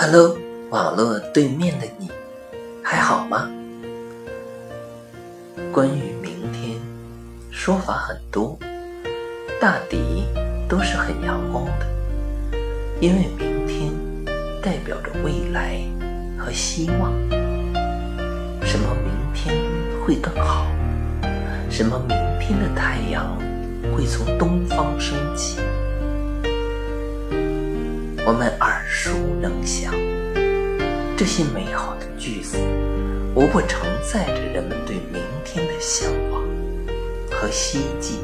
[0.00, 0.38] Hello，
[0.70, 2.08] 网络对面的你，
[2.84, 3.50] 还好吗？
[5.72, 6.78] 关于明天，
[7.50, 8.56] 说法很多，
[9.60, 10.24] 大抵
[10.68, 11.86] 都是很阳光的，
[13.00, 13.92] 因为明天
[14.62, 15.80] 代表着未来
[16.38, 17.12] 和希望。
[18.64, 19.56] 什么明天
[20.06, 20.64] 会更好？
[21.68, 23.36] 什么明天的太阳
[23.92, 25.58] 会从东方升起？
[28.28, 29.10] 我们耳熟
[29.40, 29.90] 能详，
[31.16, 32.58] 这些美好的句子，
[33.34, 36.42] 无不承载着人们对明天的向往
[37.32, 38.18] 和希冀。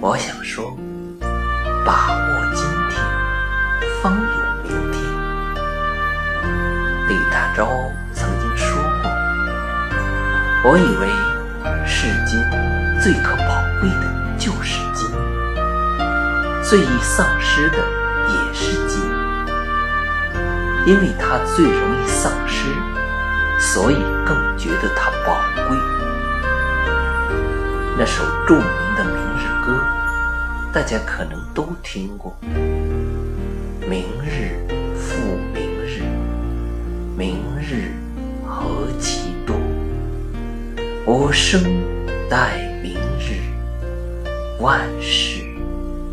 [0.00, 0.76] 我想说，
[1.84, 3.00] 把握今天，
[4.02, 5.00] 方有明天。
[7.06, 7.68] 李大钊
[8.12, 9.10] 曾经说过
[10.66, 11.06] ：“我以为
[11.86, 12.42] 世间
[13.00, 15.08] 最可宝贵的就是金，
[16.64, 17.78] 最易丧失的。”
[20.86, 22.68] 因为它最容易丧失，
[23.58, 25.36] 所以更觉得它宝
[25.68, 25.76] 贵。
[27.98, 29.72] 那首著名的《明日歌》，
[30.72, 32.38] 大家可能都听过。
[33.88, 34.54] 明日
[34.96, 36.04] 复明日，
[37.16, 37.90] 明日
[38.46, 39.56] 何其多。
[41.04, 41.64] 我生
[42.30, 43.42] 待明日，
[44.60, 45.42] 万事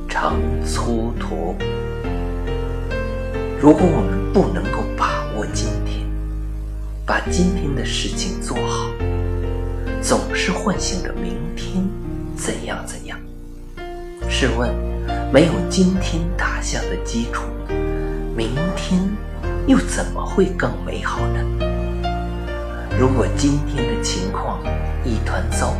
[0.09, 0.33] 成
[0.65, 1.72] 蹉跎。
[3.63, 6.05] 如果我们不能够把握今天，
[7.05, 8.91] 把今天的事情做好，
[10.01, 11.81] 总是幻想着明天
[12.35, 13.17] 怎样怎样。
[14.27, 14.69] 试问，
[15.31, 17.43] 没有今天打下的基础，
[18.35, 18.99] 明天
[19.65, 21.39] 又怎么会更美好呢？
[22.99, 24.59] 如果今天的情况
[25.05, 25.73] 一团糟，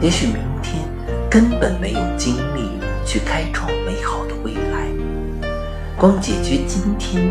[0.00, 0.84] 也许明天
[1.30, 2.68] 根本没有精力
[3.06, 4.88] 去开创美好的未来。
[5.98, 7.26] 光解决今天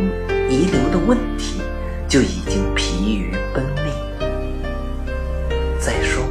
[0.49, 1.61] 遗留的问题，
[2.05, 3.85] 就已经疲于奔命。
[5.79, 6.21] 再说，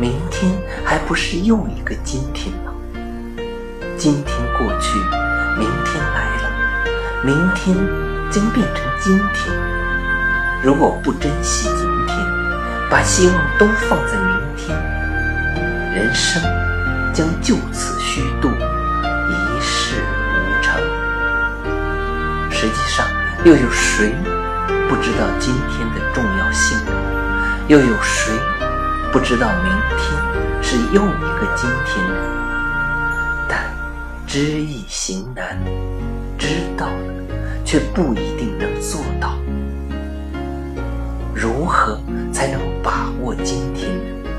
[0.00, 0.50] 明天
[0.86, 2.72] 还不是又一个今天吗？
[3.94, 4.98] 今天过去，
[5.58, 6.44] 明天来了，
[7.22, 7.76] 明天
[8.30, 9.54] 将变成今天。
[10.62, 12.16] 如果不珍惜今天，
[12.88, 14.74] 把希望都放在明天，
[15.94, 16.42] 人生
[17.12, 18.48] 将就此虚度。
[22.58, 23.06] 实际上，
[23.44, 24.14] 又有谁
[24.88, 26.78] 不知道今天的重要性？
[27.68, 28.32] 又有谁
[29.12, 30.18] 不知道明天
[30.62, 32.14] 是又一个今天呢？
[33.46, 33.60] 但
[34.26, 35.58] 知易行难，
[36.38, 36.92] 知道了
[37.62, 39.36] 却不一定能做到。
[41.34, 42.00] 如何
[42.32, 44.30] 才能把握今天呢？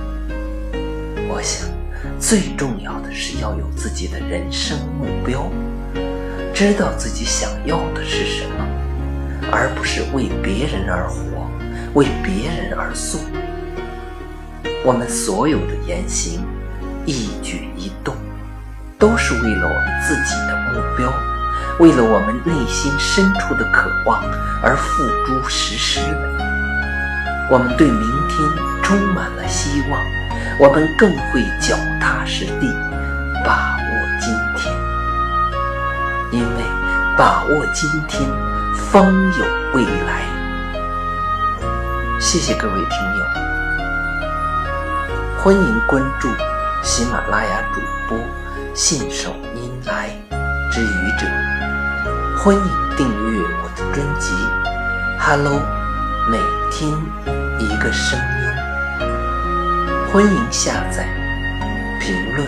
[1.29, 1.69] 我想，
[2.19, 5.51] 最重要的是要有自己的人生目标。
[6.57, 8.65] 知道自己想要的是什么，
[9.51, 11.47] 而不是为别人而活，
[11.93, 13.21] 为别人而做。
[14.83, 16.43] 我们所有的言行、
[17.05, 18.15] 一举一动，
[18.97, 21.13] 都是为了我们自己的目标，
[21.79, 24.19] 为了我们内心深处的渴望
[24.63, 26.39] 而付诸实施的。
[27.51, 28.49] 我们对明天
[28.81, 30.01] 充满了希望，
[30.59, 32.75] 我们更会脚踏实地
[33.45, 33.76] 把
[37.17, 38.29] 把握今天，
[38.75, 40.21] 方有未来。
[42.19, 43.25] 谢谢各位听友，
[45.39, 46.29] 欢迎关注
[46.83, 48.19] 喜马拉雅主播
[48.75, 50.11] 信手拈来
[50.71, 51.25] 之语者，
[52.37, 52.61] 欢迎
[52.95, 54.35] 订阅我的专辑
[55.19, 55.59] 《Hello》，
[56.29, 56.37] 每
[56.69, 56.87] 天
[57.57, 59.05] 一个声音，
[60.13, 61.07] 欢迎下载、
[61.99, 62.47] 评论、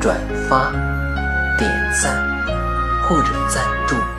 [0.00, 0.16] 转
[0.48, 0.72] 发、
[1.58, 2.37] 点赞。
[3.08, 4.17] 或者赞助。